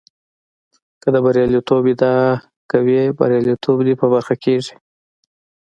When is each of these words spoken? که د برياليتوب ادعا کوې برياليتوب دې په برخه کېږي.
که 1.01 1.07
د 1.13 1.15
برياليتوب 1.25 1.83
ادعا 1.91 2.19
کوې 2.71 3.01
برياليتوب 3.19 3.77
دې 3.87 3.93
په 4.01 4.05
برخه 4.13 4.35
کېږي. 4.43 4.75